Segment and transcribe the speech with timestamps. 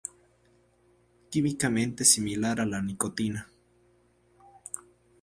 [1.29, 3.47] Químicamente similar a la nicotina.